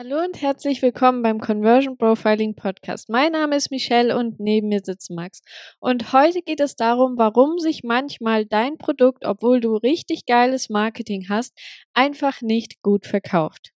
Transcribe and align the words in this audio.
Hallo 0.00 0.22
und 0.22 0.40
herzlich 0.40 0.80
willkommen 0.80 1.24
beim 1.24 1.40
Conversion 1.40 1.98
Profiling 1.98 2.54
Podcast. 2.54 3.08
Mein 3.08 3.32
Name 3.32 3.56
ist 3.56 3.72
Michelle 3.72 4.16
und 4.16 4.38
neben 4.38 4.68
mir 4.68 4.78
sitzt 4.84 5.10
Max. 5.10 5.40
Und 5.80 6.12
heute 6.12 6.40
geht 6.40 6.60
es 6.60 6.76
darum, 6.76 7.14
warum 7.18 7.58
sich 7.58 7.82
manchmal 7.82 8.46
dein 8.46 8.78
Produkt, 8.78 9.24
obwohl 9.26 9.58
du 9.60 9.74
richtig 9.74 10.24
geiles 10.24 10.68
Marketing 10.68 11.28
hast, 11.28 11.52
einfach 11.94 12.42
nicht 12.42 12.80
gut 12.80 13.06
verkauft. 13.06 13.72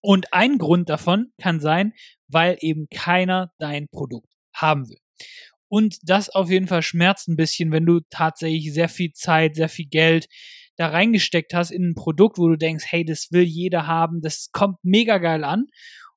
Und 0.00 0.32
ein 0.32 0.58
Grund 0.58 0.90
davon 0.90 1.32
kann 1.42 1.58
sein, 1.58 1.92
weil 2.28 2.56
eben 2.60 2.86
keiner 2.88 3.50
dein 3.58 3.88
Produkt 3.88 4.32
haben 4.54 4.88
will. 4.88 5.00
Und 5.66 5.98
das 6.08 6.28
auf 6.28 6.50
jeden 6.50 6.68
Fall 6.68 6.82
schmerzt 6.82 7.26
ein 7.26 7.34
bisschen, 7.34 7.72
wenn 7.72 7.84
du 7.84 7.98
tatsächlich 8.10 8.72
sehr 8.72 8.88
viel 8.88 9.10
Zeit, 9.12 9.56
sehr 9.56 9.68
viel 9.68 9.88
Geld, 9.88 10.28
da 10.76 10.88
reingesteckt 10.88 11.54
hast 11.54 11.70
in 11.70 11.90
ein 11.90 11.94
Produkt, 11.94 12.38
wo 12.38 12.48
du 12.48 12.56
denkst, 12.56 12.84
hey, 12.88 13.04
das 13.04 13.28
will 13.30 13.44
jeder 13.44 13.86
haben, 13.86 14.20
das 14.20 14.50
kommt 14.52 14.78
mega 14.82 15.18
geil 15.18 15.44
an. 15.44 15.66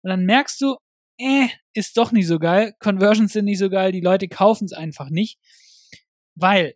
Und 0.02 0.09
dann 0.09 0.26
merkst 0.26 0.62
du, 0.62 0.76
äh, 1.17 1.48
ist 1.73 1.98
doch 1.98 2.12
nicht 2.12 2.27
so 2.27 2.40
geil, 2.40 2.73
Conversions 2.80 3.34
sind 3.34 3.45
nicht 3.45 3.59
so 3.59 3.70
geil, 3.70 3.91
die 3.91 4.02
Leute 4.02 4.27
kaufen 4.27 4.66
es 4.66 4.73
einfach 4.73 5.09
nicht. 5.09 5.38
Weil, 6.36 6.76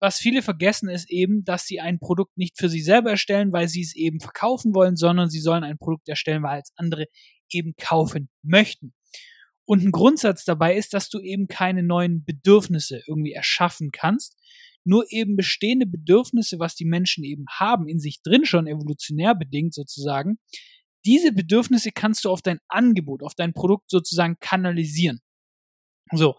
was 0.00 0.18
viele 0.18 0.42
vergessen, 0.42 0.88
ist 0.88 1.10
eben, 1.10 1.44
dass 1.44 1.66
sie 1.66 1.80
ein 1.80 1.98
Produkt 1.98 2.36
nicht 2.36 2.58
für 2.58 2.68
sich 2.68 2.84
selber 2.84 3.10
erstellen, 3.10 3.52
weil 3.52 3.68
sie 3.68 3.82
es 3.82 3.94
eben 3.94 4.20
verkaufen 4.20 4.74
wollen, 4.74 4.96
sondern 4.96 5.30
sie 5.30 5.40
sollen 5.40 5.64
ein 5.64 5.78
Produkt 5.78 6.08
erstellen, 6.08 6.42
weil 6.42 6.60
es 6.60 6.72
andere 6.76 7.06
eben 7.50 7.74
kaufen 7.76 8.28
möchten. 8.42 8.92
Und 9.66 9.82
ein 9.82 9.92
Grundsatz 9.92 10.44
dabei 10.44 10.76
ist, 10.76 10.92
dass 10.92 11.08
du 11.08 11.20
eben 11.20 11.46
keine 11.46 11.82
neuen 11.82 12.24
Bedürfnisse 12.24 13.02
irgendwie 13.06 13.32
erschaffen 13.32 13.90
kannst, 13.92 14.36
nur 14.84 15.06
eben 15.10 15.36
bestehende 15.36 15.86
Bedürfnisse, 15.86 16.58
was 16.58 16.74
die 16.74 16.84
Menschen 16.84 17.24
eben 17.24 17.46
haben, 17.50 17.88
in 17.88 17.98
sich 17.98 18.22
drin 18.22 18.44
schon 18.44 18.66
evolutionär 18.66 19.34
bedingt 19.34 19.74
sozusagen, 19.74 20.38
diese 21.04 21.32
Bedürfnisse 21.32 21.92
kannst 21.92 22.24
du 22.24 22.30
auf 22.30 22.42
dein 22.42 22.60
Angebot, 22.68 23.22
auf 23.22 23.34
dein 23.34 23.52
Produkt 23.52 23.90
sozusagen 23.90 24.38
kanalisieren. 24.40 25.20
So, 26.12 26.34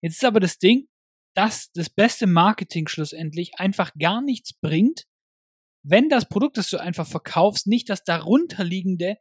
jetzt 0.00 0.14
ist 0.14 0.24
aber 0.24 0.40
das 0.40 0.58
Ding, 0.58 0.88
dass 1.34 1.70
das 1.72 1.88
beste 1.90 2.26
Marketing 2.26 2.88
schlussendlich 2.88 3.58
einfach 3.58 3.92
gar 3.98 4.20
nichts 4.20 4.52
bringt, 4.54 5.04
wenn 5.84 6.08
das 6.08 6.28
Produkt, 6.28 6.58
das 6.58 6.70
du 6.70 6.78
einfach 6.78 7.06
verkaufst, 7.06 7.66
nicht 7.66 7.88
das 7.88 8.02
darunterliegende, 8.02 9.18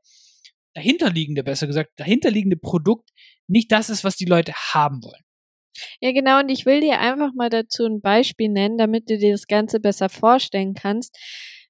dahinterliegende, 0.73 1.43
besser 1.43 1.67
gesagt, 1.67 1.91
dahinterliegende 1.97 2.57
Produkt 2.57 3.11
nicht 3.47 3.71
das 3.71 3.89
ist, 3.89 4.03
was 4.03 4.15
die 4.15 4.25
Leute 4.25 4.53
haben 4.53 5.03
wollen. 5.03 5.23
Ja, 6.01 6.11
genau. 6.11 6.39
Und 6.39 6.49
ich 6.49 6.65
will 6.65 6.81
dir 6.81 6.99
einfach 6.99 7.33
mal 7.33 7.49
dazu 7.49 7.85
ein 7.85 8.01
Beispiel 8.01 8.49
nennen, 8.49 8.77
damit 8.77 9.09
du 9.09 9.17
dir 9.17 9.31
das 9.31 9.47
Ganze 9.47 9.79
besser 9.79 10.09
vorstellen 10.09 10.73
kannst. 10.73 11.17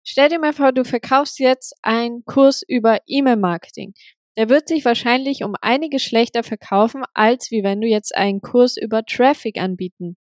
Stell 0.03 0.29
dir 0.29 0.39
mal 0.39 0.53
vor, 0.53 0.71
du 0.71 0.85
verkaufst 0.85 1.39
jetzt 1.39 1.75
einen 1.81 2.23
Kurs 2.25 2.61
über 2.67 2.99
E-Mail-Marketing. 3.07 3.93
Der 4.37 4.49
wird 4.49 4.67
sich 4.67 4.85
wahrscheinlich 4.85 5.43
um 5.43 5.55
einige 5.61 5.99
schlechter 5.99 6.43
verkaufen, 6.43 7.03
als 7.13 7.51
wie 7.51 7.63
wenn 7.63 7.81
du 7.81 7.87
jetzt 7.87 8.15
einen 8.15 8.41
Kurs 8.41 8.77
über 8.77 9.03
Traffic 9.03 9.59
anbieten 9.59 10.15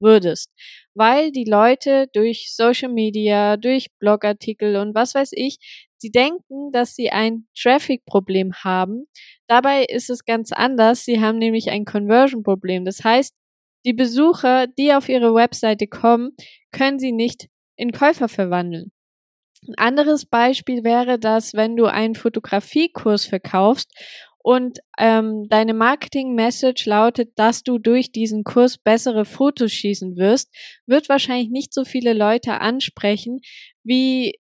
würdest. 0.00 0.50
Weil 0.94 1.32
die 1.32 1.44
Leute 1.44 2.08
durch 2.12 2.54
Social 2.54 2.90
Media, 2.90 3.56
durch 3.56 3.86
Blogartikel 3.98 4.76
und 4.76 4.94
was 4.94 5.14
weiß 5.14 5.30
ich, 5.32 5.58
sie 5.98 6.10
denken, 6.10 6.72
dass 6.72 6.94
sie 6.94 7.10
ein 7.10 7.46
Traffic-Problem 7.56 8.52
haben. 8.64 9.06
Dabei 9.46 9.84
ist 9.84 10.10
es 10.10 10.24
ganz 10.24 10.52
anders. 10.52 11.04
Sie 11.04 11.20
haben 11.20 11.38
nämlich 11.38 11.70
ein 11.70 11.84
Conversion-Problem. 11.84 12.84
Das 12.84 13.04
heißt, 13.04 13.34
die 13.84 13.92
Besucher, 13.92 14.66
die 14.66 14.92
auf 14.92 15.08
ihre 15.08 15.34
Webseite 15.34 15.86
kommen, 15.86 16.32
können 16.72 16.98
sie 16.98 17.12
nicht 17.12 17.48
in 17.76 17.92
Käufer 17.92 18.28
verwandeln. 18.28 18.92
Ein 19.66 19.74
anderes 19.76 20.24
Beispiel 20.26 20.84
wäre, 20.84 21.18
dass 21.18 21.52
wenn 21.54 21.76
du 21.76 21.86
einen 21.86 22.14
Fotografiekurs 22.14 23.26
verkaufst 23.26 23.90
und 24.42 24.78
ähm, 24.98 25.48
deine 25.48 25.74
Marketing-Message 25.74 26.86
lautet, 26.86 27.32
dass 27.36 27.62
du 27.62 27.78
durch 27.78 28.12
diesen 28.12 28.44
Kurs 28.44 28.78
bessere 28.78 29.24
Fotos 29.24 29.72
schießen 29.72 30.16
wirst, 30.16 30.54
wird 30.86 31.08
wahrscheinlich 31.08 31.50
nicht 31.50 31.74
so 31.74 31.84
viele 31.84 32.12
Leute 32.14 32.60
ansprechen, 32.60 33.40
wie 33.82 34.38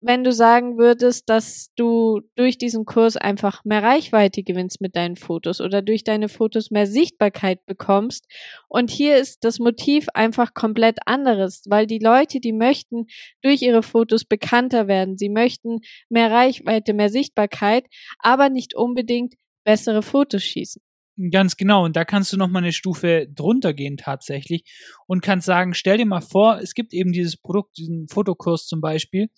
wenn 0.00 0.24
du 0.24 0.32
sagen 0.32 0.78
würdest, 0.78 1.28
dass 1.28 1.70
du 1.76 2.20
durch 2.34 2.56
diesen 2.56 2.84
Kurs 2.84 3.16
einfach 3.16 3.64
mehr 3.64 3.82
Reichweite 3.82 4.42
gewinnst 4.42 4.80
mit 4.80 4.96
deinen 4.96 5.16
Fotos 5.16 5.60
oder 5.60 5.82
durch 5.82 6.04
deine 6.04 6.28
Fotos 6.28 6.70
mehr 6.70 6.86
Sichtbarkeit 6.86 7.66
bekommst. 7.66 8.26
Und 8.68 8.90
hier 8.90 9.18
ist 9.18 9.44
das 9.44 9.58
Motiv 9.58 10.06
einfach 10.14 10.54
komplett 10.54 10.98
anderes, 11.06 11.64
weil 11.68 11.86
die 11.86 11.98
Leute, 11.98 12.40
die 12.40 12.52
möchten 12.52 13.06
durch 13.42 13.60
ihre 13.62 13.82
Fotos 13.82 14.24
bekannter 14.24 14.88
werden, 14.88 15.18
sie 15.18 15.28
möchten 15.28 15.80
mehr 16.08 16.30
Reichweite, 16.30 16.94
mehr 16.94 17.10
Sichtbarkeit, 17.10 17.84
aber 18.18 18.48
nicht 18.48 18.74
unbedingt 18.74 19.34
bessere 19.64 20.02
Fotos 20.02 20.42
schießen. 20.42 20.82
Ganz 21.30 21.58
genau. 21.58 21.84
Und 21.84 21.96
da 21.96 22.06
kannst 22.06 22.32
du 22.32 22.38
noch 22.38 22.48
mal 22.48 22.60
eine 22.60 22.72
Stufe 22.72 23.28
drunter 23.28 23.74
gehen 23.74 23.98
tatsächlich 23.98 24.64
und 25.06 25.22
kannst 25.22 25.44
sagen, 25.44 25.74
stell 25.74 25.98
dir 25.98 26.06
mal 26.06 26.22
vor, 26.22 26.58
es 26.62 26.72
gibt 26.72 26.94
eben 26.94 27.12
dieses 27.12 27.36
Produkt, 27.36 27.76
diesen 27.76 28.08
Fotokurs 28.08 28.66
zum 28.66 28.80
Beispiel 28.80 29.28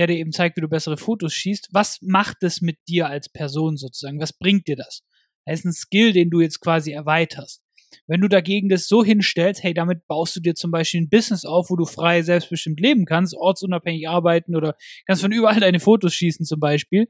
der 0.00 0.06
dir 0.06 0.16
eben 0.16 0.32
zeigt, 0.32 0.56
wie 0.56 0.62
du 0.62 0.68
bessere 0.68 0.96
Fotos 0.96 1.34
schießt. 1.34 1.68
Was 1.72 1.98
macht 2.00 2.42
es 2.42 2.62
mit 2.62 2.78
dir 2.88 3.08
als 3.08 3.28
Person 3.28 3.76
sozusagen? 3.76 4.18
Was 4.18 4.32
bringt 4.32 4.66
dir 4.66 4.76
das? 4.76 5.02
Das 5.44 5.58
ist 5.58 5.66
ein 5.66 5.72
Skill, 5.74 6.14
den 6.14 6.30
du 6.30 6.40
jetzt 6.40 6.60
quasi 6.60 6.92
erweiterst. 6.92 7.62
Wenn 8.06 8.22
du 8.22 8.28
dagegen 8.28 8.70
das 8.70 8.88
so 8.88 9.04
hinstellst, 9.04 9.62
hey, 9.62 9.74
damit 9.74 10.06
baust 10.06 10.36
du 10.36 10.40
dir 10.40 10.54
zum 10.54 10.70
Beispiel 10.70 11.02
ein 11.02 11.10
Business 11.10 11.44
auf, 11.44 11.68
wo 11.68 11.76
du 11.76 11.84
frei 11.84 12.22
selbstbestimmt 12.22 12.80
leben 12.80 13.04
kannst, 13.04 13.34
ortsunabhängig 13.34 14.08
arbeiten 14.08 14.56
oder 14.56 14.74
kannst 15.06 15.20
von 15.20 15.32
überall 15.32 15.60
deine 15.60 15.80
Fotos 15.80 16.14
schießen 16.14 16.46
zum 16.46 16.60
Beispiel. 16.60 17.06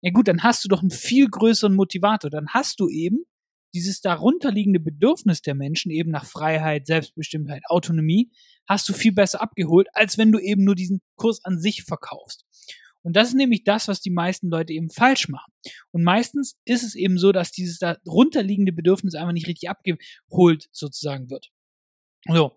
Ja 0.00 0.10
gut, 0.10 0.26
dann 0.26 0.42
hast 0.42 0.64
du 0.64 0.68
doch 0.68 0.80
einen 0.80 0.90
viel 0.90 1.28
größeren 1.28 1.74
Motivator. 1.74 2.30
Dann 2.30 2.48
hast 2.48 2.80
du 2.80 2.88
eben 2.88 3.24
dieses 3.74 4.00
darunterliegende 4.00 4.80
Bedürfnis 4.80 5.42
der 5.42 5.54
Menschen 5.54 5.90
eben 5.90 6.10
nach 6.10 6.26
Freiheit, 6.26 6.86
Selbstbestimmtheit, 6.86 7.62
Autonomie, 7.68 8.30
hast 8.68 8.88
du 8.88 8.92
viel 8.92 9.12
besser 9.12 9.40
abgeholt, 9.40 9.88
als 9.92 10.18
wenn 10.18 10.32
du 10.32 10.38
eben 10.38 10.64
nur 10.64 10.74
diesen 10.74 11.00
Kurs 11.16 11.44
an 11.44 11.58
sich 11.58 11.82
verkaufst. 11.84 12.44
Und 13.02 13.16
das 13.16 13.28
ist 13.28 13.34
nämlich 13.34 13.64
das, 13.64 13.88
was 13.88 14.00
die 14.00 14.10
meisten 14.10 14.48
Leute 14.48 14.72
eben 14.72 14.88
falsch 14.88 15.28
machen. 15.28 15.52
Und 15.90 16.04
meistens 16.04 16.54
ist 16.64 16.84
es 16.84 16.94
eben 16.94 17.18
so, 17.18 17.32
dass 17.32 17.50
dieses 17.50 17.78
darunterliegende 17.78 18.72
Bedürfnis 18.72 19.14
einfach 19.14 19.32
nicht 19.32 19.48
richtig 19.48 19.68
abgeholt 19.68 20.68
sozusagen 20.70 21.28
wird. 21.28 21.48
So. 22.28 22.54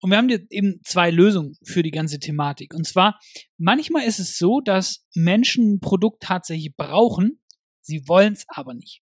Und 0.00 0.10
wir 0.10 0.18
haben 0.18 0.28
jetzt 0.28 0.52
eben 0.52 0.80
zwei 0.84 1.10
Lösungen 1.10 1.56
für 1.64 1.82
die 1.82 1.90
ganze 1.90 2.18
Thematik. 2.18 2.74
Und 2.74 2.86
zwar, 2.86 3.18
manchmal 3.56 4.06
ist 4.06 4.18
es 4.18 4.36
so, 4.36 4.60
dass 4.60 5.06
Menschen 5.14 5.74
ein 5.74 5.80
Produkt 5.80 6.22
tatsächlich 6.22 6.74
brauchen, 6.76 7.40
sie 7.80 8.06
wollen 8.06 8.34
es 8.34 8.44
aber 8.48 8.74
nicht. 8.74 9.02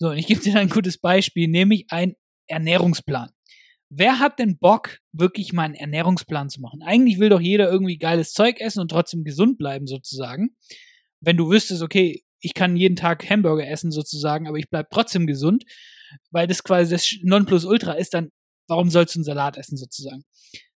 So, 0.00 0.08
und 0.08 0.16
ich 0.16 0.26
gebe 0.26 0.40
dir 0.40 0.58
ein 0.58 0.70
gutes 0.70 0.96
Beispiel, 0.96 1.46
nämlich 1.46 1.84
ein 1.90 2.14
Ernährungsplan. 2.48 3.30
Wer 3.90 4.18
hat 4.18 4.38
denn 4.38 4.56
Bock, 4.58 4.98
wirklich 5.12 5.52
mal 5.52 5.64
einen 5.64 5.74
Ernährungsplan 5.74 6.48
zu 6.48 6.62
machen? 6.62 6.80
Eigentlich 6.82 7.18
will 7.18 7.28
doch 7.28 7.40
jeder 7.40 7.70
irgendwie 7.70 7.98
geiles 7.98 8.32
Zeug 8.32 8.60
essen 8.60 8.80
und 8.80 8.90
trotzdem 8.90 9.24
gesund 9.24 9.58
bleiben, 9.58 9.86
sozusagen. 9.86 10.56
Wenn 11.20 11.36
du 11.36 11.50
wüsstest, 11.50 11.82
okay, 11.82 12.24
ich 12.40 12.54
kann 12.54 12.76
jeden 12.76 12.96
Tag 12.96 13.28
Hamburger 13.28 13.68
essen, 13.68 13.90
sozusagen, 13.90 14.48
aber 14.48 14.56
ich 14.56 14.70
bleib 14.70 14.88
trotzdem 14.90 15.26
gesund, 15.26 15.64
weil 16.30 16.46
das 16.46 16.64
quasi 16.64 16.92
das 16.92 17.14
Nonplusultra 17.22 17.92
ist, 17.92 18.14
dann 18.14 18.30
warum 18.68 18.88
sollst 18.88 19.16
du 19.16 19.18
einen 19.18 19.24
Salat 19.24 19.58
essen, 19.58 19.76
sozusagen? 19.76 20.24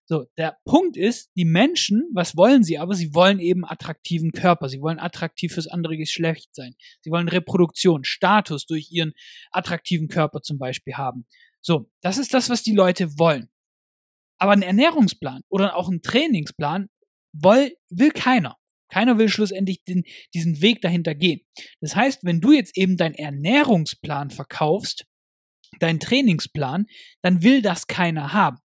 So, 0.07 0.25
der 0.37 0.57
Punkt 0.65 0.97
ist, 0.97 1.31
die 1.35 1.45
Menschen, 1.45 2.03
was 2.13 2.37
wollen 2.37 2.63
sie 2.63 2.77
aber? 2.77 2.93
Sie 2.93 3.15
wollen 3.15 3.39
eben 3.39 3.65
attraktiven 3.65 4.31
Körper. 4.31 4.69
Sie 4.69 4.79
wollen 4.79 4.99
attraktiv 4.99 5.53
fürs 5.53 5.67
andere 5.67 5.97
Geschlecht 5.97 6.53
sein. 6.53 6.75
Sie 7.01 7.09
wollen 7.09 7.27
Reproduktion, 7.27 8.03
Status 8.03 8.67
durch 8.67 8.91
ihren 8.91 9.13
attraktiven 9.51 10.07
Körper 10.07 10.41
zum 10.41 10.59
Beispiel 10.59 10.93
haben. 10.93 11.25
So, 11.61 11.89
das 12.01 12.19
ist 12.19 12.35
das, 12.35 12.49
was 12.49 12.61
die 12.61 12.75
Leute 12.75 13.17
wollen. 13.17 13.49
Aber 14.37 14.51
ein 14.51 14.61
Ernährungsplan 14.61 15.41
oder 15.49 15.75
auch 15.75 15.89
ein 15.89 16.01
Trainingsplan 16.03 16.87
will, 17.33 17.75
will 17.89 18.11
keiner. 18.11 18.57
Keiner 18.89 19.17
will 19.17 19.29
schlussendlich 19.29 19.83
den, 19.85 20.03
diesen 20.35 20.61
Weg 20.61 20.81
dahinter 20.81 21.15
gehen. 21.15 21.41
Das 21.81 21.95
heißt, 21.95 22.23
wenn 22.23 22.41
du 22.41 22.51
jetzt 22.51 22.77
eben 22.77 22.97
deinen 22.97 23.15
Ernährungsplan 23.15 24.29
verkaufst, 24.29 25.05
deinen 25.79 25.99
Trainingsplan, 25.99 26.85
dann 27.23 27.41
will 27.41 27.63
das 27.63 27.87
keiner 27.87 28.33
haben. 28.33 28.59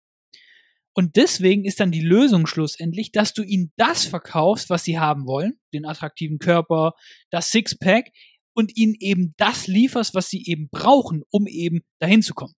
Und 0.98 1.14
deswegen 1.14 1.64
ist 1.64 1.78
dann 1.78 1.92
die 1.92 2.00
Lösung 2.00 2.48
schlussendlich, 2.48 3.12
dass 3.12 3.32
du 3.32 3.44
ihnen 3.44 3.70
das 3.76 4.04
verkaufst, 4.04 4.68
was 4.68 4.82
sie 4.82 4.98
haben 4.98 5.28
wollen, 5.28 5.52
den 5.72 5.84
attraktiven 5.84 6.40
Körper, 6.40 6.94
das 7.30 7.52
Sixpack, 7.52 8.10
und 8.52 8.76
ihnen 8.76 8.96
eben 8.98 9.32
das 9.36 9.68
lieferst, 9.68 10.16
was 10.16 10.28
sie 10.28 10.42
eben 10.44 10.68
brauchen, 10.70 11.22
um 11.30 11.46
eben 11.46 11.82
dahin 12.00 12.20
zu 12.20 12.34
kommen. 12.34 12.54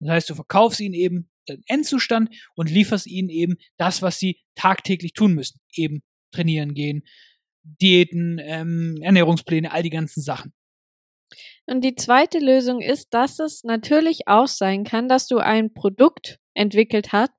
Das 0.00 0.10
heißt, 0.10 0.28
du 0.28 0.34
verkaufst 0.34 0.80
ihnen 0.80 0.92
eben 0.92 1.30
den 1.48 1.62
Endzustand 1.64 2.28
und 2.56 2.68
lieferst 2.68 3.06
ihnen 3.06 3.30
eben 3.30 3.56
das, 3.78 4.02
was 4.02 4.18
sie 4.18 4.38
tagtäglich 4.54 5.14
tun 5.14 5.32
müssen. 5.32 5.58
Eben 5.74 6.02
trainieren 6.30 6.74
gehen, 6.74 7.04
Diäten, 7.62 8.38
ähm, 8.38 8.98
Ernährungspläne, 9.00 9.72
all 9.72 9.82
die 9.82 9.88
ganzen 9.88 10.20
Sachen. 10.20 10.52
Und 11.64 11.80
die 11.82 11.94
zweite 11.94 12.38
Lösung 12.38 12.82
ist, 12.82 13.14
dass 13.14 13.38
es 13.38 13.64
natürlich 13.64 14.28
auch 14.28 14.48
sein 14.48 14.84
kann, 14.84 15.08
dass 15.08 15.26
du 15.26 15.38
ein 15.38 15.72
Produkt 15.72 16.38
entwickelt 16.54 17.12
hat, 17.12 17.30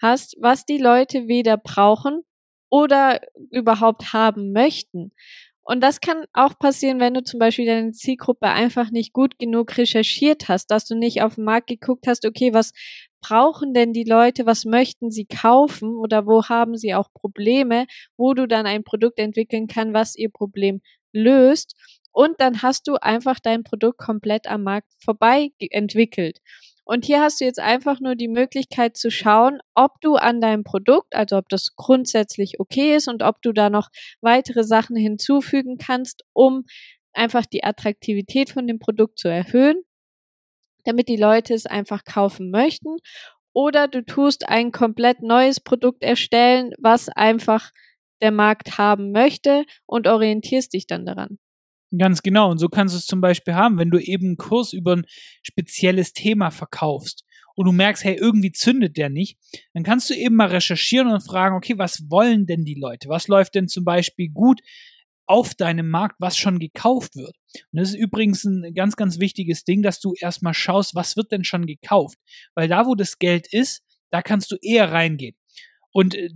hast, 0.00 0.36
was 0.40 0.64
die 0.64 0.78
Leute 0.78 1.28
weder 1.28 1.56
brauchen 1.56 2.22
oder 2.70 3.20
überhaupt 3.50 4.12
haben 4.12 4.52
möchten. 4.52 5.12
Und 5.62 5.82
das 5.82 6.00
kann 6.00 6.24
auch 6.32 6.58
passieren, 6.58 6.98
wenn 6.98 7.12
du 7.12 7.22
zum 7.22 7.38
Beispiel 7.38 7.66
deine 7.66 7.92
Zielgruppe 7.92 8.46
einfach 8.46 8.90
nicht 8.90 9.12
gut 9.12 9.38
genug 9.38 9.76
recherchiert 9.76 10.48
hast, 10.48 10.70
dass 10.70 10.86
du 10.86 10.94
nicht 10.94 11.20
auf 11.20 11.34
den 11.34 11.44
Markt 11.44 11.66
geguckt 11.66 12.06
hast, 12.06 12.24
okay, 12.24 12.54
was 12.54 12.72
brauchen 13.20 13.74
denn 13.74 13.92
die 13.92 14.04
Leute, 14.04 14.46
was 14.46 14.64
möchten 14.64 15.10
sie 15.10 15.26
kaufen 15.26 15.94
oder 15.96 16.26
wo 16.26 16.44
haben 16.44 16.78
sie 16.78 16.94
auch 16.94 17.12
Probleme, 17.12 17.86
wo 18.16 18.32
du 18.32 18.46
dann 18.48 18.64
ein 18.64 18.82
Produkt 18.82 19.18
entwickeln 19.18 19.66
kann, 19.66 19.92
was 19.92 20.16
ihr 20.16 20.30
Problem 20.30 20.80
löst. 21.12 21.74
Und 22.12 22.40
dann 22.40 22.62
hast 22.62 22.88
du 22.88 22.94
einfach 22.94 23.38
dein 23.38 23.62
Produkt 23.62 23.98
komplett 23.98 24.46
am 24.48 24.62
Markt 24.62 24.90
vorbei 24.98 25.50
entwickelt. 25.58 26.38
Und 26.90 27.04
hier 27.04 27.20
hast 27.20 27.38
du 27.38 27.44
jetzt 27.44 27.60
einfach 27.60 28.00
nur 28.00 28.14
die 28.14 28.28
Möglichkeit 28.28 28.96
zu 28.96 29.10
schauen, 29.10 29.60
ob 29.74 30.00
du 30.00 30.14
an 30.14 30.40
deinem 30.40 30.64
Produkt, 30.64 31.14
also 31.14 31.36
ob 31.36 31.50
das 31.50 31.76
grundsätzlich 31.76 32.60
okay 32.60 32.96
ist 32.96 33.08
und 33.08 33.22
ob 33.22 33.42
du 33.42 33.52
da 33.52 33.68
noch 33.68 33.90
weitere 34.22 34.64
Sachen 34.64 34.96
hinzufügen 34.96 35.76
kannst, 35.76 36.24
um 36.32 36.64
einfach 37.12 37.44
die 37.44 37.62
Attraktivität 37.62 38.48
von 38.48 38.66
dem 38.66 38.78
Produkt 38.78 39.18
zu 39.18 39.28
erhöhen, 39.28 39.82
damit 40.84 41.10
die 41.10 41.18
Leute 41.18 41.52
es 41.52 41.66
einfach 41.66 42.04
kaufen 42.04 42.50
möchten. 42.50 42.96
Oder 43.52 43.86
du 43.86 44.02
tust 44.02 44.48
ein 44.48 44.72
komplett 44.72 45.20
neues 45.20 45.60
Produkt 45.60 46.02
erstellen, 46.02 46.72
was 46.78 47.10
einfach 47.10 47.70
der 48.22 48.32
Markt 48.32 48.78
haben 48.78 49.12
möchte 49.12 49.66
und 49.84 50.06
orientierst 50.06 50.72
dich 50.72 50.86
dann 50.86 51.04
daran. 51.04 51.38
Ganz 51.96 52.22
genau. 52.22 52.50
Und 52.50 52.58
so 52.58 52.68
kannst 52.68 52.94
du 52.94 52.98
es 52.98 53.06
zum 53.06 53.20
Beispiel 53.20 53.54
haben, 53.54 53.78
wenn 53.78 53.90
du 53.90 53.98
eben 53.98 54.26
einen 54.26 54.36
Kurs 54.36 54.72
über 54.72 54.96
ein 54.96 55.06
spezielles 55.42 56.12
Thema 56.12 56.50
verkaufst 56.50 57.24
und 57.54 57.66
du 57.66 57.72
merkst, 57.72 58.04
hey, 58.04 58.14
irgendwie 58.14 58.52
zündet 58.52 58.96
der 58.98 59.08
nicht, 59.08 59.38
dann 59.72 59.84
kannst 59.84 60.10
du 60.10 60.14
eben 60.14 60.36
mal 60.36 60.48
recherchieren 60.48 61.08
und 61.08 61.26
fragen, 61.26 61.56
okay, 61.56 61.78
was 61.78 62.02
wollen 62.10 62.46
denn 62.46 62.64
die 62.64 62.78
Leute? 62.78 63.08
Was 63.08 63.26
läuft 63.26 63.54
denn 63.54 63.68
zum 63.68 63.84
Beispiel 63.84 64.28
gut 64.28 64.60
auf 65.26 65.54
deinem 65.54 65.88
Markt, 65.88 66.16
was 66.18 66.36
schon 66.36 66.58
gekauft 66.58 67.16
wird? 67.16 67.34
Und 67.72 67.80
das 67.80 67.90
ist 67.90 67.96
übrigens 67.96 68.44
ein 68.44 68.74
ganz, 68.74 68.96
ganz 68.96 69.18
wichtiges 69.18 69.64
Ding, 69.64 69.82
dass 69.82 69.98
du 69.98 70.12
erstmal 70.18 70.54
schaust, 70.54 70.94
was 70.94 71.16
wird 71.16 71.32
denn 71.32 71.44
schon 71.44 71.64
gekauft? 71.66 72.18
Weil 72.54 72.68
da, 72.68 72.86
wo 72.86 72.94
das 72.94 73.18
Geld 73.18 73.46
ist, 73.50 73.82
da 74.10 74.20
kannst 74.22 74.50
du 74.52 74.56
eher 74.60 74.92
reingehen 74.92 75.36
und 75.92 76.14
äh, 76.14 76.30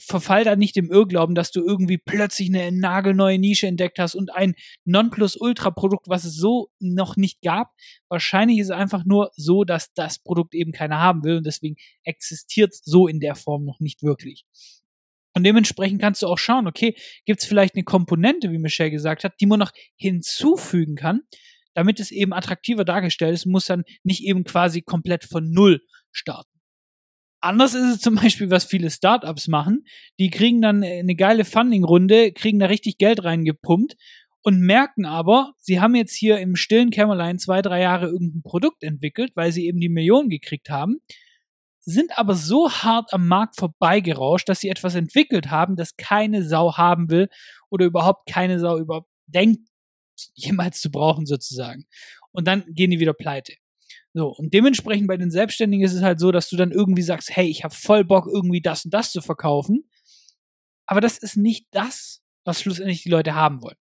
verfall 0.00 0.44
da 0.44 0.56
nicht 0.56 0.76
im 0.76 0.90
Irrglauben, 0.90 1.34
dass 1.34 1.50
du 1.50 1.64
irgendwie 1.64 1.98
plötzlich 1.98 2.48
eine 2.48 2.72
nagelneue 2.72 3.38
Nische 3.38 3.66
entdeckt 3.66 3.98
hast 3.98 4.14
und 4.14 4.34
ein 4.34 4.54
Nonplusultra-Produkt, 4.84 6.08
was 6.08 6.24
es 6.24 6.36
so 6.36 6.70
noch 6.78 7.16
nicht 7.16 7.40
gab. 7.42 7.72
Wahrscheinlich 8.08 8.58
ist 8.58 8.66
es 8.66 8.76
einfach 8.76 9.04
nur 9.04 9.30
so, 9.34 9.64
dass 9.64 9.92
das 9.94 10.18
Produkt 10.18 10.54
eben 10.54 10.72
keiner 10.72 10.98
haben 10.98 11.24
will 11.24 11.38
und 11.38 11.46
deswegen 11.46 11.76
existiert 12.04 12.72
es 12.72 12.82
so 12.84 13.08
in 13.08 13.20
der 13.20 13.34
Form 13.34 13.64
noch 13.64 13.80
nicht 13.80 14.02
wirklich. 14.02 14.44
Und 15.34 15.44
dementsprechend 15.44 16.00
kannst 16.00 16.22
du 16.22 16.26
auch 16.26 16.38
schauen, 16.38 16.66
okay, 16.66 16.96
gibt 17.24 17.40
es 17.40 17.46
vielleicht 17.46 17.74
eine 17.74 17.84
Komponente, 17.84 18.50
wie 18.50 18.58
Michelle 18.58 18.90
gesagt 18.90 19.24
hat, 19.24 19.34
die 19.40 19.46
man 19.46 19.60
noch 19.60 19.72
hinzufügen 19.96 20.96
kann, 20.96 21.22
damit 21.74 22.00
es 22.00 22.10
eben 22.10 22.32
attraktiver 22.32 22.84
dargestellt 22.84 23.34
ist, 23.34 23.46
muss 23.46 23.66
dann 23.66 23.84
nicht 24.02 24.24
eben 24.24 24.42
quasi 24.44 24.82
komplett 24.82 25.24
von 25.24 25.50
Null 25.50 25.80
starten. 26.10 26.57
Anders 27.40 27.74
ist 27.74 27.94
es 27.94 28.00
zum 28.00 28.16
Beispiel, 28.16 28.50
was 28.50 28.64
viele 28.64 28.90
Startups 28.90 29.48
machen. 29.48 29.84
Die 30.18 30.30
kriegen 30.30 30.60
dann 30.60 30.82
eine 30.82 31.14
geile 31.14 31.44
Funding-Runde, 31.44 32.32
kriegen 32.32 32.58
da 32.58 32.66
richtig 32.66 32.98
Geld 32.98 33.22
reingepumpt 33.22 33.96
und 34.42 34.60
merken 34.60 35.04
aber, 35.04 35.52
sie 35.58 35.80
haben 35.80 35.94
jetzt 35.94 36.14
hier 36.14 36.38
im 36.38 36.56
stillen 36.56 36.90
Kämmerlein 36.90 37.38
zwei, 37.38 37.62
drei 37.62 37.80
Jahre 37.80 38.06
irgendein 38.06 38.42
Produkt 38.42 38.82
entwickelt, 38.82 39.32
weil 39.34 39.52
sie 39.52 39.66
eben 39.66 39.78
die 39.78 39.88
Millionen 39.88 40.30
gekriegt 40.30 40.70
haben, 40.70 40.98
sind 41.80 42.18
aber 42.18 42.34
so 42.34 42.70
hart 42.70 43.12
am 43.12 43.26
Markt 43.28 43.56
vorbeigerauscht, 43.56 44.48
dass 44.48 44.60
sie 44.60 44.68
etwas 44.68 44.94
entwickelt 44.94 45.50
haben, 45.50 45.76
das 45.76 45.96
keine 45.96 46.42
Sau 46.44 46.76
haben 46.76 47.08
will 47.10 47.28
oder 47.70 47.86
überhaupt 47.86 48.28
keine 48.28 48.58
Sau 48.58 48.78
überhaupt 48.78 49.08
denkt, 49.26 49.60
jemals 50.34 50.80
zu 50.80 50.90
brauchen 50.90 51.26
sozusagen. 51.26 51.86
Und 52.32 52.46
dann 52.46 52.64
gehen 52.68 52.90
die 52.90 53.00
wieder 53.00 53.14
pleite. 53.14 53.54
So, 54.14 54.28
und 54.28 54.54
dementsprechend 54.54 55.06
bei 55.06 55.16
den 55.16 55.30
Selbstständigen 55.30 55.84
ist 55.84 55.94
es 55.94 56.02
halt 56.02 56.18
so, 56.18 56.32
dass 56.32 56.48
du 56.48 56.56
dann 56.56 56.72
irgendwie 56.72 57.02
sagst, 57.02 57.34
hey, 57.34 57.46
ich 57.48 57.64
habe 57.64 57.74
voll 57.74 58.04
Bock, 58.04 58.26
irgendwie 58.26 58.60
das 58.60 58.84
und 58.84 58.94
das 58.94 59.12
zu 59.12 59.20
verkaufen. 59.20 59.88
Aber 60.86 61.00
das 61.00 61.18
ist 61.18 61.36
nicht 61.36 61.66
das, 61.70 62.22
was 62.44 62.62
schlussendlich 62.62 63.02
die 63.02 63.10
Leute 63.10 63.34
haben 63.34 63.62
wollen. 63.62 63.76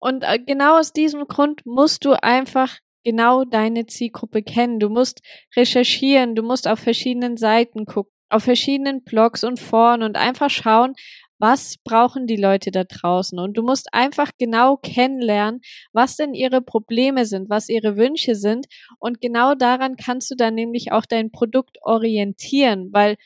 Und 0.00 0.24
äh, 0.24 0.38
genau 0.38 0.78
aus 0.78 0.92
diesem 0.92 1.26
Grund 1.26 1.64
musst 1.64 2.04
du 2.04 2.12
einfach 2.22 2.78
genau 3.04 3.44
deine 3.44 3.86
Zielgruppe 3.86 4.42
kennen. 4.42 4.80
Du 4.80 4.88
musst 4.88 5.20
recherchieren, 5.56 6.34
du 6.34 6.42
musst 6.42 6.68
auf 6.68 6.80
verschiedenen 6.80 7.36
Seiten 7.36 7.86
gucken, 7.86 8.12
auf 8.28 8.44
verschiedenen 8.44 9.02
Blogs 9.04 9.44
und 9.44 9.58
Foren 9.58 10.02
und 10.02 10.16
einfach 10.16 10.50
schauen, 10.50 10.94
was 11.38 11.76
brauchen 11.84 12.26
die 12.26 12.36
Leute 12.36 12.70
da 12.70 12.84
draußen? 12.84 13.38
Und 13.38 13.56
du 13.56 13.62
musst 13.62 13.92
einfach 13.94 14.30
genau 14.38 14.76
kennenlernen, 14.76 15.60
was 15.92 16.16
denn 16.16 16.34
ihre 16.34 16.60
Probleme 16.62 17.26
sind, 17.26 17.48
was 17.48 17.68
ihre 17.68 17.96
Wünsche 17.96 18.34
sind. 18.34 18.66
Und 18.98 19.20
genau 19.20 19.54
daran 19.54 19.96
kannst 19.96 20.30
du 20.30 20.34
dann 20.34 20.54
nämlich 20.54 20.92
auch 20.92 21.06
dein 21.06 21.30
Produkt 21.30 21.78
orientieren, 21.82 22.88
weil 22.92 23.16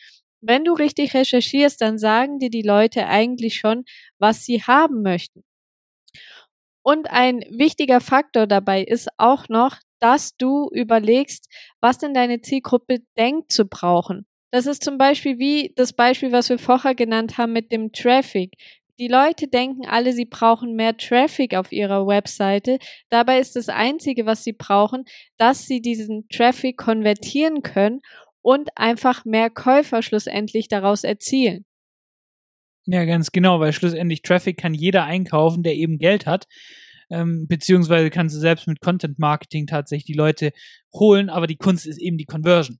wenn 0.40 0.64
du 0.64 0.72
richtig 0.72 1.14
recherchierst, 1.14 1.80
dann 1.80 1.98
sagen 1.98 2.38
dir 2.40 2.50
die 2.50 2.62
Leute 2.62 3.06
eigentlich 3.06 3.56
schon, 3.56 3.84
was 4.18 4.44
sie 4.44 4.62
haben 4.62 5.02
möchten. 5.02 5.44
Und 6.84 7.10
ein 7.10 7.44
wichtiger 7.50 8.00
Faktor 8.00 8.46
dabei 8.46 8.82
ist 8.82 9.08
auch 9.16 9.48
noch, 9.48 9.76
dass 10.00 10.36
du 10.36 10.68
überlegst, 10.72 11.48
was 11.80 11.98
denn 11.98 12.12
deine 12.12 12.40
Zielgruppe 12.40 12.98
denkt 13.16 13.52
zu 13.52 13.66
brauchen. 13.66 14.26
Das 14.52 14.66
ist 14.66 14.84
zum 14.84 14.98
Beispiel 14.98 15.38
wie 15.38 15.72
das 15.76 15.94
Beispiel, 15.94 16.30
was 16.30 16.50
wir 16.50 16.58
vorher 16.58 16.94
genannt 16.94 17.38
haben 17.38 17.54
mit 17.54 17.72
dem 17.72 17.90
Traffic. 17.90 18.52
Die 18.98 19.08
Leute 19.08 19.48
denken 19.48 19.86
alle, 19.86 20.12
sie 20.12 20.26
brauchen 20.26 20.76
mehr 20.76 20.94
Traffic 20.96 21.54
auf 21.54 21.72
ihrer 21.72 22.06
Webseite. 22.06 22.78
Dabei 23.08 23.40
ist 23.40 23.56
das 23.56 23.70
Einzige, 23.70 24.26
was 24.26 24.44
sie 24.44 24.52
brauchen, 24.52 25.04
dass 25.38 25.66
sie 25.66 25.80
diesen 25.80 26.28
Traffic 26.28 26.76
konvertieren 26.76 27.62
können 27.62 28.00
und 28.42 28.68
einfach 28.76 29.24
mehr 29.24 29.48
Käufer 29.48 30.02
schlussendlich 30.02 30.68
daraus 30.68 31.02
erzielen. 31.02 31.64
Ja, 32.84 33.06
ganz 33.06 33.32
genau, 33.32 33.58
weil 33.58 33.72
schlussendlich 33.72 34.20
Traffic 34.20 34.58
kann 34.58 34.74
jeder 34.74 35.04
einkaufen, 35.04 35.62
der 35.62 35.76
eben 35.76 35.98
Geld 35.98 36.26
hat. 36.26 36.46
Ähm, 37.10 37.46
beziehungsweise 37.48 38.10
kannst 38.10 38.36
du 38.36 38.40
selbst 38.40 38.66
mit 38.66 38.80
Content 38.80 39.18
Marketing 39.18 39.66
tatsächlich 39.66 40.06
die 40.06 40.12
Leute 40.12 40.52
holen, 40.92 41.30
aber 41.30 41.46
die 41.46 41.56
Kunst 41.56 41.86
ist 41.86 41.98
eben 41.98 42.18
die 42.18 42.26
Conversion. 42.26 42.78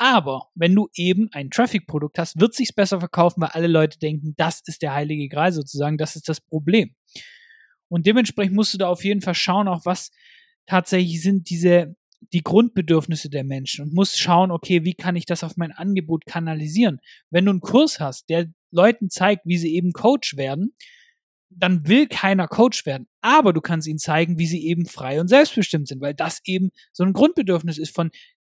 Aber 0.00 0.48
wenn 0.54 0.74
du 0.74 0.88
eben 0.94 1.28
ein 1.32 1.50
Traffic-Produkt 1.50 2.18
hast, 2.18 2.40
wird 2.40 2.54
sich's 2.54 2.72
besser 2.72 3.00
verkaufen, 3.00 3.42
weil 3.42 3.50
alle 3.50 3.66
Leute 3.66 3.98
denken, 3.98 4.32
das 4.38 4.62
ist 4.64 4.80
der 4.80 4.94
heilige 4.94 5.28
Gral 5.28 5.52
sozusagen, 5.52 5.98
das 5.98 6.16
ist 6.16 6.26
das 6.26 6.40
Problem. 6.40 6.94
Und 7.88 8.06
dementsprechend 8.06 8.54
musst 8.54 8.72
du 8.72 8.78
da 8.78 8.88
auf 8.88 9.04
jeden 9.04 9.20
Fall 9.20 9.34
schauen, 9.34 9.68
auch 9.68 9.84
was 9.84 10.10
tatsächlich 10.64 11.22
sind 11.22 11.50
diese 11.50 11.96
die 12.32 12.42
Grundbedürfnisse 12.42 13.28
der 13.28 13.44
Menschen 13.44 13.84
und 13.84 13.94
musst 13.94 14.18
schauen, 14.18 14.50
okay, 14.50 14.84
wie 14.84 14.94
kann 14.94 15.16
ich 15.16 15.26
das 15.26 15.44
auf 15.44 15.56
mein 15.56 15.72
Angebot 15.72 16.24
kanalisieren? 16.24 17.00
Wenn 17.30 17.44
du 17.44 17.50
einen 17.50 17.60
Kurs 17.60 18.00
hast, 18.00 18.28
der 18.30 18.46
Leuten 18.70 19.10
zeigt, 19.10 19.44
wie 19.44 19.58
sie 19.58 19.74
eben 19.74 19.92
Coach 19.92 20.36
werden, 20.36 20.74
dann 21.50 21.86
will 21.88 22.06
keiner 22.06 22.48
Coach 22.48 22.86
werden. 22.86 23.06
Aber 23.20 23.52
du 23.52 23.60
kannst 23.60 23.86
ihnen 23.86 23.98
zeigen, 23.98 24.38
wie 24.38 24.46
sie 24.46 24.66
eben 24.66 24.86
frei 24.86 25.20
und 25.20 25.28
selbstbestimmt 25.28 25.88
sind, 25.88 26.00
weil 26.00 26.14
das 26.14 26.40
eben 26.44 26.70
so 26.92 27.04
ein 27.04 27.12
Grundbedürfnis 27.12 27.76
ist 27.76 27.94
von 27.94 28.10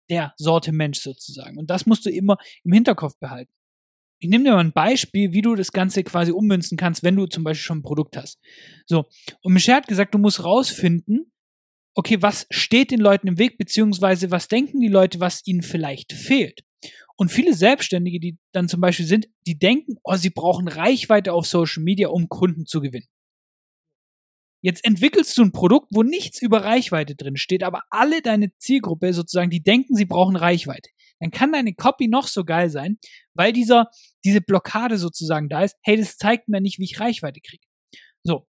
der 0.09 0.33
Sorte 0.37 0.71
Mensch 0.71 0.99
sozusagen. 0.99 1.57
Und 1.57 1.69
das 1.69 1.85
musst 1.85 2.05
du 2.05 2.09
immer 2.09 2.37
im 2.63 2.73
Hinterkopf 2.73 3.17
behalten. 3.19 3.51
Ich 4.19 4.29
nehme 4.29 4.45
dir 4.45 4.51
mal 4.51 4.59
ein 4.59 4.73
Beispiel, 4.73 5.31
wie 5.31 5.41
du 5.41 5.55
das 5.55 5.71
Ganze 5.71 6.03
quasi 6.03 6.31
ummünzen 6.31 6.77
kannst, 6.77 7.03
wenn 7.03 7.15
du 7.15 7.27
zum 7.27 7.43
Beispiel 7.43 7.63
schon 7.63 7.79
ein 7.79 7.83
Produkt 7.83 8.17
hast. 8.17 8.39
So, 8.87 9.05
und 9.43 9.53
Michelle 9.53 9.77
hat 9.77 9.87
gesagt, 9.87 10.15
du 10.15 10.17
musst 10.17 10.43
rausfinden, 10.43 11.31
okay, 11.93 12.21
was 12.21 12.47
steht 12.49 12.91
den 12.91 12.99
Leuten 12.99 13.27
im 13.27 13.37
Weg, 13.37 13.57
beziehungsweise 13.57 14.31
was 14.31 14.47
denken 14.47 14.79
die 14.79 14.87
Leute, 14.87 15.19
was 15.19 15.45
ihnen 15.45 15.61
vielleicht 15.61 16.13
fehlt. 16.13 16.61
Und 17.15 17.31
viele 17.31 17.53
Selbstständige, 17.53 18.19
die 18.19 18.37
dann 18.53 18.69
zum 18.69 18.81
Beispiel 18.81 19.07
sind, 19.07 19.27
die 19.47 19.57
denken, 19.57 19.97
oh, 20.03 20.15
sie 20.15 20.29
brauchen 20.29 20.67
Reichweite 20.67 21.33
auf 21.33 21.47
Social 21.47 21.83
Media, 21.83 22.09
um 22.09 22.29
Kunden 22.29 22.65
zu 22.65 22.81
gewinnen. 22.81 23.07
Jetzt 24.61 24.83
entwickelst 24.83 25.37
du 25.37 25.43
ein 25.43 25.51
Produkt, 25.51 25.89
wo 25.91 26.03
nichts 26.03 26.41
über 26.41 26.63
Reichweite 26.63 27.15
drin 27.15 27.37
steht, 27.37 27.63
aber 27.63 27.83
alle 27.89 28.21
deine 28.21 28.51
Zielgruppe 28.57 29.13
sozusagen, 29.13 29.49
die 29.49 29.61
denken, 29.61 29.95
sie 29.95 30.05
brauchen 30.05 30.35
Reichweite. 30.35 30.89
Dann 31.19 31.31
kann 31.31 31.51
deine 31.51 31.73
Copy 31.73 32.07
noch 32.07 32.27
so 32.27 32.43
geil 32.43 32.69
sein, 32.69 32.97
weil 33.33 33.53
dieser, 33.53 33.89
diese 34.23 34.41
Blockade 34.41 34.97
sozusagen 34.97 35.49
da 35.49 35.63
ist, 35.63 35.75
hey, 35.83 35.97
das 35.97 36.17
zeigt 36.17 36.47
mir 36.47 36.61
nicht, 36.61 36.79
wie 36.79 36.85
ich 36.85 36.99
Reichweite 36.99 37.39
kriege. 37.41 37.65
So. 38.23 38.47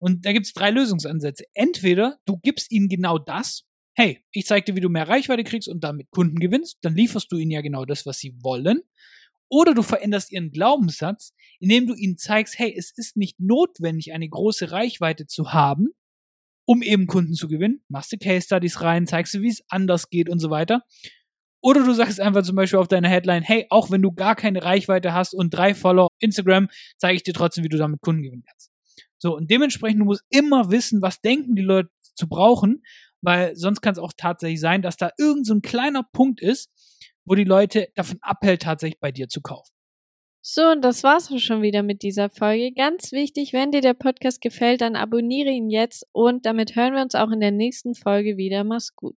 Und 0.00 0.24
da 0.24 0.32
gibt 0.32 0.46
es 0.46 0.52
drei 0.52 0.70
Lösungsansätze. 0.70 1.44
Entweder 1.54 2.18
du 2.24 2.38
gibst 2.38 2.70
ihnen 2.70 2.88
genau 2.88 3.18
das, 3.18 3.64
hey, 3.96 4.24
ich 4.30 4.46
zeig 4.46 4.64
dir, 4.64 4.76
wie 4.76 4.80
du 4.80 4.88
mehr 4.88 5.08
Reichweite 5.08 5.42
kriegst 5.42 5.68
und 5.68 5.82
damit 5.82 6.10
Kunden 6.10 6.38
gewinnst, 6.38 6.78
dann 6.82 6.94
lieferst 6.94 7.32
du 7.32 7.36
ihnen 7.36 7.50
ja 7.50 7.62
genau 7.62 7.84
das, 7.84 8.06
was 8.06 8.18
sie 8.18 8.32
wollen. 8.42 8.82
Oder 9.48 9.74
du 9.74 9.82
veränderst 9.82 10.30
ihren 10.30 10.50
Glaubenssatz, 10.50 11.32
indem 11.58 11.86
du 11.86 11.94
ihnen 11.94 12.16
zeigst, 12.16 12.58
hey, 12.58 12.74
es 12.76 12.90
ist 12.96 13.16
nicht 13.16 13.40
notwendig, 13.40 14.12
eine 14.12 14.28
große 14.28 14.72
Reichweite 14.72 15.26
zu 15.26 15.52
haben, 15.52 15.88
um 16.66 16.82
eben 16.82 17.06
Kunden 17.06 17.34
zu 17.34 17.48
gewinnen. 17.48 17.82
Machst 17.88 18.12
du 18.12 18.18
Case 18.18 18.44
Studies 18.44 18.82
rein, 18.82 19.06
zeigst 19.06 19.34
du, 19.34 19.40
wie 19.40 19.48
es 19.48 19.62
anders 19.68 20.10
geht 20.10 20.28
und 20.28 20.38
so 20.38 20.50
weiter. 20.50 20.82
Oder 21.60 21.84
du 21.84 21.92
sagst 21.92 22.20
einfach 22.20 22.42
zum 22.42 22.56
Beispiel 22.56 22.78
auf 22.78 22.88
deiner 22.88 23.08
Headline, 23.08 23.42
hey, 23.42 23.66
auch 23.70 23.90
wenn 23.90 24.02
du 24.02 24.12
gar 24.12 24.36
keine 24.36 24.62
Reichweite 24.62 25.12
hast 25.12 25.34
und 25.34 25.50
drei 25.50 25.74
Follower 25.74 26.08
Instagram, 26.20 26.68
zeige 26.98 27.16
ich 27.16 27.22
dir 27.22 27.34
trotzdem, 27.34 27.64
wie 27.64 27.68
du 27.68 27.78
damit 27.78 28.00
Kunden 28.00 28.22
gewinnen 28.22 28.44
kannst. 28.46 28.70
So, 29.18 29.34
und 29.34 29.50
dementsprechend, 29.50 30.00
du 30.00 30.04
musst 30.04 30.22
immer 30.28 30.70
wissen, 30.70 31.02
was 31.02 31.20
denken 31.20 31.56
die 31.56 31.62
Leute 31.62 31.90
zu 32.14 32.28
brauchen, 32.28 32.82
weil 33.20 33.56
sonst 33.56 33.80
kann 33.80 33.92
es 33.92 33.98
auch 33.98 34.12
tatsächlich 34.16 34.60
sein, 34.60 34.82
dass 34.82 34.96
da 34.96 35.10
irgend 35.18 35.46
so 35.46 35.54
ein 35.54 35.62
kleiner 35.62 36.04
Punkt 36.04 36.40
ist, 36.40 36.70
wo 37.28 37.34
die 37.34 37.44
Leute 37.44 37.88
davon 37.94 38.18
abhält, 38.22 38.62
tatsächlich 38.62 39.00
bei 39.00 39.12
dir 39.12 39.28
zu 39.28 39.40
kaufen. 39.40 39.72
So, 40.40 40.62
und 40.70 40.82
das 40.82 41.02
war's 41.02 41.30
auch 41.30 41.38
schon 41.38 41.62
wieder 41.62 41.82
mit 41.82 42.02
dieser 42.02 42.30
Folge. 42.30 42.72
Ganz 42.72 43.12
wichtig, 43.12 43.52
wenn 43.52 43.70
dir 43.70 43.82
der 43.82 43.94
Podcast 43.94 44.40
gefällt, 44.40 44.80
dann 44.80 44.96
abonniere 44.96 45.50
ihn 45.50 45.68
jetzt 45.68 46.06
und 46.12 46.46
damit 46.46 46.74
hören 46.74 46.94
wir 46.94 47.02
uns 47.02 47.14
auch 47.14 47.30
in 47.30 47.40
der 47.40 47.50
nächsten 47.50 47.94
Folge 47.94 48.36
wieder. 48.36 48.64
Mach's 48.64 48.94
gut. 48.94 49.16